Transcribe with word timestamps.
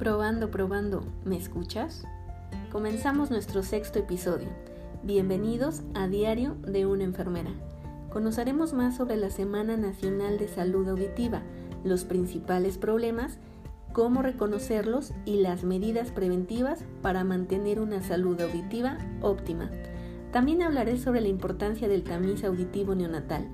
Probando, 0.00 0.50
probando, 0.50 1.02
¿me 1.26 1.36
escuchas? 1.36 2.04
Comenzamos 2.72 3.30
nuestro 3.30 3.62
sexto 3.62 3.98
episodio. 3.98 4.48
Bienvenidos 5.02 5.82
a 5.92 6.08
Diario 6.08 6.56
de 6.66 6.86
una 6.86 7.04
enfermera. 7.04 7.50
Conoceremos 8.08 8.72
más 8.72 8.96
sobre 8.96 9.18
la 9.18 9.28
Semana 9.28 9.76
Nacional 9.76 10.38
de 10.38 10.48
Salud 10.48 10.88
Auditiva, 10.88 11.42
los 11.84 12.04
principales 12.04 12.78
problemas, 12.78 13.36
cómo 13.92 14.22
reconocerlos 14.22 15.12
y 15.26 15.42
las 15.42 15.64
medidas 15.64 16.12
preventivas 16.12 16.82
para 17.02 17.22
mantener 17.22 17.78
una 17.78 18.02
salud 18.02 18.40
auditiva 18.40 18.96
óptima. 19.20 19.70
También 20.32 20.62
hablaré 20.62 20.96
sobre 20.96 21.20
la 21.20 21.28
importancia 21.28 21.88
del 21.88 22.04
tamiz 22.04 22.42
auditivo 22.42 22.94
neonatal. 22.94 23.46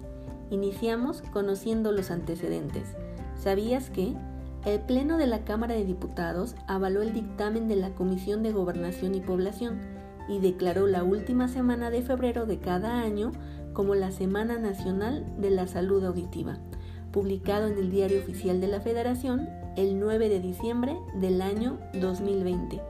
Iniciamos 0.50 1.22
conociendo 1.32 1.90
los 1.90 2.12
antecedentes. 2.12 2.94
¿Sabías 3.34 3.90
que 3.90 4.14
el 4.66 4.80
Pleno 4.80 5.16
de 5.16 5.28
la 5.28 5.44
Cámara 5.44 5.76
de 5.76 5.84
Diputados 5.84 6.56
avaló 6.66 7.00
el 7.00 7.12
dictamen 7.12 7.68
de 7.68 7.76
la 7.76 7.90
Comisión 7.90 8.42
de 8.42 8.50
Gobernación 8.50 9.14
y 9.14 9.20
Población 9.20 9.78
y 10.28 10.40
declaró 10.40 10.88
la 10.88 11.04
última 11.04 11.46
semana 11.46 11.88
de 11.88 12.02
febrero 12.02 12.46
de 12.46 12.58
cada 12.58 13.00
año 13.00 13.30
como 13.72 13.94
la 13.94 14.10
Semana 14.10 14.58
Nacional 14.58 15.24
de 15.38 15.50
la 15.50 15.68
Salud 15.68 16.04
Auditiva, 16.04 16.58
publicado 17.12 17.68
en 17.68 17.78
el 17.78 17.92
Diario 17.92 18.18
Oficial 18.18 18.60
de 18.60 18.66
la 18.66 18.80
Federación 18.80 19.48
el 19.76 20.00
9 20.00 20.28
de 20.28 20.40
diciembre 20.40 20.96
del 21.20 21.42
año 21.42 21.78
2020. 21.94 22.80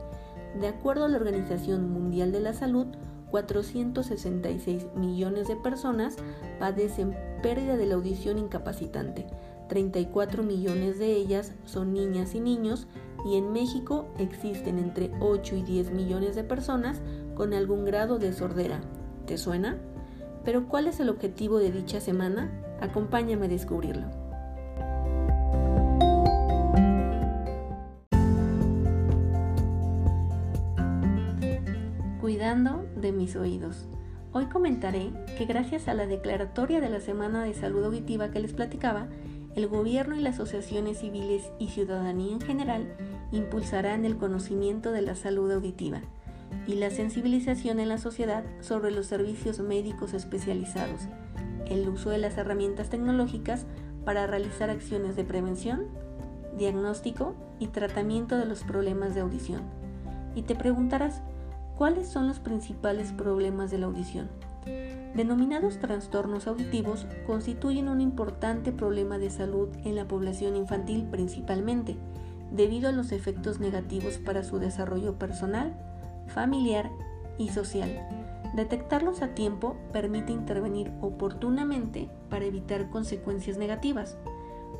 De 0.59 0.67
acuerdo 0.67 1.05
a 1.05 1.09
la 1.09 1.17
Organización 1.17 1.91
Mundial 1.91 2.31
de 2.31 2.39
la 2.39 2.53
Salud, 2.53 2.87
466 3.29 4.87
millones 4.95 5.47
de 5.47 5.57
personas 5.57 6.15
padecen 6.59 7.15
pérdida 7.43 7.77
de 7.77 7.85
la 7.85 7.95
audición 7.95 8.39
incapacitante, 8.39 9.27
34 9.67 10.43
millones 10.43 10.99
de 10.99 11.13
ellas 11.13 11.53
son 11.65 11.93
niñas 11.93 12.35
y 12.35 12.39
niños 12.39 12.87
y 13.25 13.35
en 13.35 13.51
México 13.51 14.05
existen 14.17 14.79
entre 14.79 15.11
8 15.19 15.55
y 15.55 15.63
10 15.63 15.91
millones 15.91 16.35
de 16.35 16.43
personas 16.43 17.01
con 17.35 17.53
algún 17.53 17.85
grado 17.85 18.19
de 18.19 18.33
sordera. 18.33 18.81
¿Te 19.25 19.37
suena? 19.37 19.77
Pero 20.45 20.67
¿cuál 20.67 20.87
es 20.87 20.99
el 20.99 21.09
objetivo 21.09 21.59
de 21.59 21.71
dicha 21.71 21.99
semana? 21.99 22.51
Acompáñame 22.79 23.47
a 23.47 23.49
descubrirlo. 23.49 24.07
Cuidando 32.21 32.85
de 32.95 33.11
mis 33.11 33.35
oídos. 33.35 33.87
Hoy 34.33 34.45
comentaré 34.45 35.11
que 35.37 35.45
gracias 35.45 35.87
a 35.87 35.93
la 35.93 36.05
declaratoria 36.05 36.79
de 36.79 36.89
la 36.89 36.99
Semana 36.99 37.43
de 37.43 37.53
Salud 37.53 37.83
Auditiva 37.85 38.29
que 38.29 38.39
les 38.39 38.53
platicaba, 38.53 39.07
el 39.57 39.67
gobierno 39.67 40.15
y 40.15 40.21
las 40.21 40.35
asociaciones 40.35 40.99
civiles 40.99 41.51
y 41.57 41.69
ciudadanía 41.69 42.31
en 42.31 42.41
general 42.41 42.95
impulsarán 43.31 44.05
el 44.05 44.15
conocimiento 44.15 44.91
de 44.91 45.01
la 45.01 45.15
salud 45.15 45.51
auditiva 45.51 46.01
y 46.67 46.75
la 46.75 46.91
sensibilización 46.91 47.79
en 47.79 47.89
la 47.89 47.97
sociedad 47.97 48.43
sobre 48.61 48.91
los 48.91 49.07
servicios 49.07 49.59
médicos 49.59 50.13
especializados, 50.13 51.01
el 51.65 51.89
uso 51.89 52.11
de 52.11 52.19
las 52.19 52.37
herramientas 52.37 52.91
tecnológicas 52.91 53.65
para 54.05 54.27
realizar 54.27 54.69
acciones 54.69 55.15
de 55.15 55.23
prevención, 55.23 55.85
diagnóstico 56.55 57.33
y 57.57 57.69
tratamiento 57.69 58.37
de 58.37 58.45
los 58.45 58.63
problemas 58.63 59.15
de 59.15 59.21
audición. 59.21 59.63
Y 60.35 60.43
te 60.43 60.53
preguntarás, 60.53 61.23
¿cuáles 61.75 62.07
son 62.07 62.27
los 62.27 62.37
principales 62.37 63.11
problemas 63.11 63.71
de 63.71 63.79
la 63.79 63.87
audición? 63.87 64.29
Denominados 65.15 65.79
trastornos 65.79 66.47
auditivos 66.47 67.07
constituyen 67.25 67.89
un 67.89 68.01
importante 68.01 68.71
problema 68.71 69.17
de 69.17 69.29
salud 69.29 69.69
en 69.83 69.95
la 69.95 70.07
población 70.07 70.55
infantil 70.55 71.07
principalmente, 71.09 71.97
debido 72.51 72.89
a 72.89 72.91
los 72.91 73.11
efectos 73.11 73.59
negativos 73.59 74.17
para 74.19 74.43
su 74.43 74.59
desarrollo 74.59 75.17
personal, 75.17 75.75
familiar 76.27 76.91
y 77.37 77.49
social. 77.49 77.89
Detectarlos 78.55 79.21
a 79.21 79.35
tiempo 79.35 79.75
permite 79.91 80.31
intervenir 80.31 80.91
oportunamente 81.01 82.09
para 82.29 82.45
evitar 82.45 82.89
consecuencias 82.89 83.57
negativas. 83.57 84.17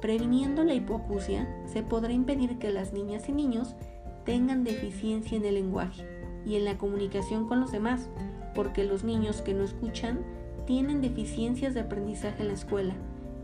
Previniendo 0.02 0.63
la 0.63 0.73
hipoacusia, 0.73 1.47
se 1.66 1.84
podrá 1.84 2.13
impedir 2.13 2.59
que 2.59 2.72
las 2.72 2.94
niñas 2.94 3.28
y 3.29 3.34
niños 3.34 3.75
tengan 4.23 4.63
deficiencia 4.63 5.38
en 5.38 5.46
el 5.46 5.56
lenguaje 5.56 6.06
y 6.46 6.56
en 6.56 6.66
la 6.66 6.78
comunicación 6.78 7.47
con 7.47 7.59
los 7.59 7.72
demás, 7.72 8.09
porque 8.57 8.84
los 8.84 9.03
niños 9.03 9.44
que 9.44 9.53
no 9.53 9.63
escuchan 9.63 10.22
tienen 10.66 11.00
deficiencias 11.00 11.75
de 11.75 11.81
aprendizaje 11.81 12.41
en 12.41 12.47
la 12.47 12.56
escuela, 12.56 12.95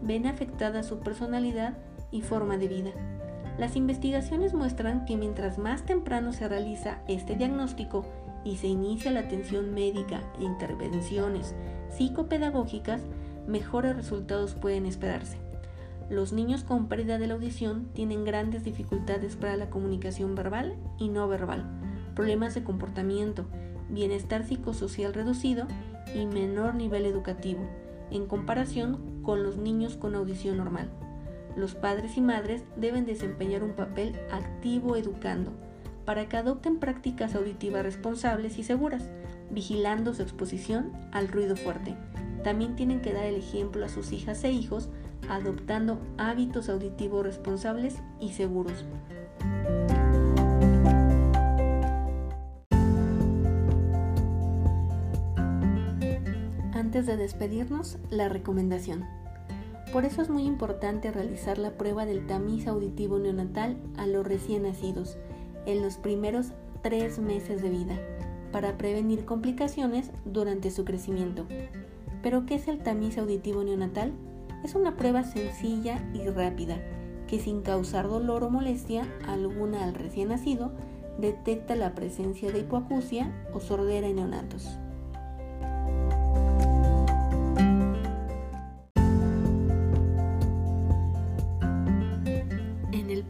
ven 0.01 0.25
afectada 0.25 0.81
su 0.81 1.01
personalidad 1.01 1.77
y 2.09 2.21
forma 2.21 2.57
de 2.57 2.67
vida. 2.67 2.89
Las 3.59 3.75
investigaciones 3.75 4.55
muestran 4.55 5.05
que 5.05 5.15
mientras 5.15 5.59
más 5.59 5.85
temprano 5.85 6.33
se 6.33 6.47
realiza 6.47 6.97
este 7.07 7.35
diagnóstico 7.35 8.07
y 8.43 8.57
se 8.57 8.65
inicia 8.65 9.11
la 9.11 9.19
atención 9.19 9.71
médica 9.75 10.19
e 10.39 10.45
intervenciones 10.45 11.53
psicopedagógicas, 11.91 13.01
mejores 13.47 13.95
resultados 13.95 14.55
pueden 14.55 14.87
esperarse. 14.87 15.37
Los 16.09 16.33
niños 16.33 16.63
con 16.63 16.87
pérdida 16.87 17.19
de 17.19 17.27
la 17.27 17.35
audición 17.35 17.87
tienen 17.93 18.25
grandes 18.25 18.63
dificultades 18.63 19.35
para 19.35 19.57
la 19.57 19.69
comunicación 19.69 20.33
verbal 20.33 20.75
y 20.97 21.09
no 21.09 21.27
verbal, 21.27 21.69
problemas 22.15 22.55
de 22.55 22.63
comportamiento 22.63 23.45
bienestar 23.93 24.45
psicosocial 24.45 25.13
reducido 25.13 25.67
y 26.13 26.25
menor 26.25 26.75
nivel 26.75 27.05
educativo, 27.05 27.61
en 28.11 28.25
comparación 28.27 29.21
con 29.23 29.43
los 29.43 29.57
niños 29.57 29.97
con 29.97 30.15
audición 30.15 30.57
normal. 30.57 30.89
Los 31.55 31.75
padres 31.75 32.17
y 32.17 32.21
madres 32.21 32.63
deben 32.75 33.05
desempeñar 33.05 33.63
un 33.63 33.73
papel 33.73 34.15
activo 34.31 34.95
educando 34.95 35.51
para 36.05 36.27
que 36.27 36.37
adopten 36.37 36.79
prácticas 36.79 37.35
auditivas 37.35 37.83
responsables 37.83 38.57
y 38.57 38.63
seguras, 38.63 39.09
vigilando 39.51 40.13
su 40.13 40.21
exposición 40.21 40.91
al 41.11 41.27
ruido 41.27 41.55
fuerte. 41.55 41.95
También 42.43 42.75
tienen 42.75 43.01
que 43.01 43.13
dar 43.13 43.25
el 43.25 43.35
ejemplo 43.35 43.85
a 43.85 43.89
sus 43.89 44.11
hijas 44.11 44.43
e 44.43 44.51
hijos 44.51 44.89
adoptando 45.29 45.99
hábitos 46.17 46.67
auditivos 46.69 47.23
responsables 47.23 47.95
y 48.19 48.33
seguros. 48.33 48.83
Antes 56.93 57.07
de 57.07 57.17
despedirnos, 57.17 57.97
la 58.11 58.29
recomendación. 58.29 59.05
Por 59.91 60.05
eso 60.05 60.21
es 60.21 60.29
muy 60.29 60.43
importante 60.43 61.11
realizar 61.11 61.57
la 61.57 61.71
prueba 61.71 62.05
del 62.05 62.27
tamiz 62.27 62.67
auditivo 62.67 63.17
neonatal 63.17 63.77
a 63.97 64.05
los 64.05 64.27
recién 64.27 64.61
nacidos 64.61 65.17
en 65.65 65.81
los 65.81 65.97
primeros 65.97 66.51
tres 66.83 67.17
meses 67.17 67.63
de 67.63 67.71
vida 67.71 67.97
para 68.51 68.77
prevenir 68.77 69.25
complicaciones 69.25 70.11
durante 70.23 70.69
su 70.69 70.85
crecimiento. 70.85 71.47
¿Pero 72.21 72.45
qué 72.45 72.53
es 72.53 72.67
el 72.67 72.83
tamiz 72.83 73.17
auditivo 73.17 73.63
neonatal? 73.63 74.13
Es 74.63 74.75
una 74.75 74.95
prueba 74.95 75.23
sencilla 75.23 76.07
y 76.13 76.29
rápida 76.29 76.77
que 77.27 77.39
sin 77.39 77.63
causar 77.63 78.07
dolor 78.07 78.43
o 78.43 78.51
molestia 78.51 79.07
alguna 79.27 79.83
al 79.83 79.95
recién 79.95 80.27
nacido 80.27 80.71
detecta 81.17 81.75
la 81.75 81.95
presencia 81.95 82.51
de 82.51 82.59
hipoacusia 82.59 83.33
o 83.51 83.59
sordera 83.61 84.05
en 84.05 84.17
neonatos. 84.17 84.77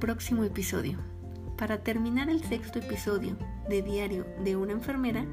Próximo 0.03 0.43
episodio. 0.43 0.97
Para 1.57 1.81
terminar 1.81 2.29
el 2.29 2.43
sexto 2.43 2.79
episodio 2.79 3.37
de 3.69 3.81
Diario 3.81 4.25
de 4.43 4.57
una 4.57 4.73
enfermera, 4.73 5.25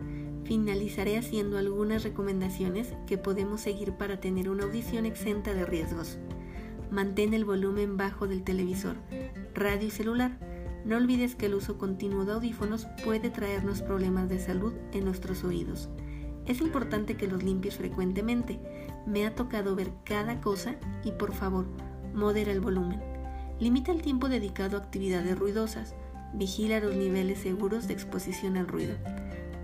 finalizaré 0.45 1.19
haciendo 1.19 1.59
algunas 1.59 2.05
recomendaciones 2.05 2.95
que 3.05 3.19
podemos 3.19 3.63
seguir 3.63 3.95
para 3.95 4.21
tener 4.21 4.49
una 4.49 4.63
audición 4.63 5.07
exenta 5.07 5.55
de 5.55 5.67
riesgos. 5.67 6.19
Mantén 6.89 7.35
el 7.35 7.45
volumen 7.45 7.97
bajo 7.97 8.29
del 8.29 8.45
televisor, 8.45 8.95
radio 9.57 9.89
y 9.89 9.91
celular. 9.91 10.39
No 10.85 10.99
olvides 10.99 11.35
que 11.35 11.47
el 11.47 11.57
uso 11.57 11.77
continuo 11.77 12.25
de 12.25 12.35
audífonos 12.35 12.87
puede 13.05 13.29
traernos 13.29 13.83
problemas 13.83 14.29
de 14.29 14.39
salud 14.39 14.73
en 14.93 15.05
nuestros 15.05 15.43
oídos. 15.43 15.89
Es 16.47 16.61
importante 16.61 17.17
que 17.17 17.27
los 17.27 17.43
limpies 17.43 17.77
frecuentemente. 17.77 18.61
Me 19.05 19.27
ha 19.27 19.35
tocado 19.35 19.75
ver 19.75 19.91
cada 20.05 20.41
cosa 20.41 20.77
y 21.03 21.11
por 21.11 21.33
favor, 21.33 21.67
modera 22.15 22.53
el 22.53 22.61
volumen. 22.61 23.10
Limita 23.61 23.93
el 23.93 24.01
tiempo 24.01 24.31
dedicado 24.31 24.79
a 24.79 24.81
actividades 24.81 25.39
ruidosas. 25.39 25.95
Vigila 26.33 26.81
los 26.81 26.97
niveles 26.97 27.41
seguros 27.41 27.87
de 27.87 27.93
exposición 27.93 28.57
al 28.57 28.67
ruido. 28.67 28.95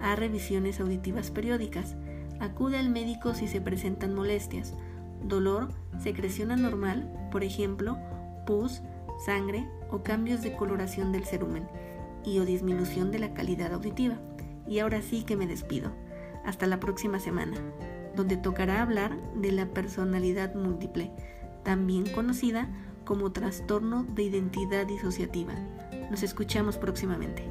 Haz 0.02 0.18
revisiones 0.18 0.80
auditivas 0.80 1.30
periódicas. 1.30 1.96
Acude 2.38 2.76
al 2.76 2.90
médico 2.90 3.32
si 3.32 3.48
se 3.48 3.62
presentan 3.62 4.14
molestias, 4.14 4.74
dolor, 5.22 5.68
secreción 5.98 6.50
anormal, 6.50 7.10
por 7.32 7.42
ejemplo, 7.42 7.96
pus, 8.46 8.82
sangre 9.24 9.66
o 9.90 10.02
cambios 10.02 10.42
de 10.42 10.54
coloración 10.54 11.10
del 11.10 11.24
cerumen 11.24 11.66
y 12.22 12.38
o 12.38 12.44
disminución 12.44 13.10
de 13.10 13.20
la 13.20 13.32
calidad 13.32 13.72
auditiva. 13.72 14.16
Y 14.68 14.80
ahora 14.80 15.00
sí 15.00 15.22
que 15.22 15.36
me 15.36 15.46
despido. 15.46 15.92
Hasta 16.44 16.66
la 16.66 16.80
próxima 16.80 17.18
semana, 17.18 17.56
donde 18.14 18.36
tocará 18.36 18.82
hablar 18.82 19.16
de 19.36 19.52
la 19.52 19.66
personalidad 19.66 20.54
múltiple, 20.54 21.10
también 21.64 22.06
conocida 22.12 22.68
como 23.06 23.32
trastorno 23.32 24.04
de 24.04 24.24
identidad 24.24 24.84
disociativa. 24.84 25.54
Nos 26.10 26.22
escuchamos 26.22 26.76
próximamente. 26.76 27.48